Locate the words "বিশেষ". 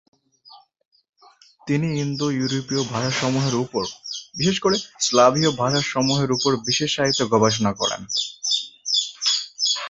4.37-4.57